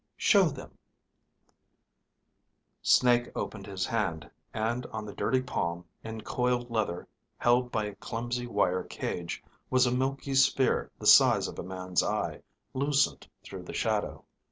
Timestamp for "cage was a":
8.83-9.91